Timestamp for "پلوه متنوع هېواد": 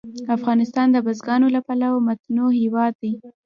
1.67-2.93